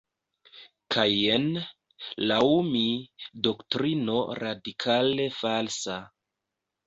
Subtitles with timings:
[0.93, 1.43] Kaj jen,
[2.31, 2.81] laŭ mi,
[3.47, 5.99] doktrino radikale falsa"".